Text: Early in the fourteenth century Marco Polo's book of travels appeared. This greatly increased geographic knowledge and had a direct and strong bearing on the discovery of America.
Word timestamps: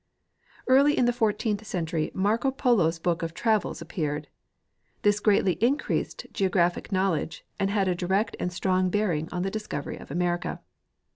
Early 0.67 0.97
in 0.97 1.05
the 1.05 1.13
fourteenth 1.13 1.63
century 1.63 2.09
Marco 2.15 2.49
Polo's 2.49 2.97
book 2.97 3.21
of 3.21 3.35
travels 3.35 3.83
appeared. 3.83 4.29
This 5.03 5.19
greatly 5.19 5.63
increased 5.63 6.25
geographic 6.33 6.91
knowledge 6.91 7.45
and 7.59 7.69
had 7.69 7.87
a 7.87 7.93
direct 7.93 8.35
and 8.39 8.51
strong 8.51 8.89
bearing 8.89 9.29
on 9.31 9.43
the 9.43 9.51
discovery 9.51 9.97
of 9.97 10.09
America. 10.09 10.59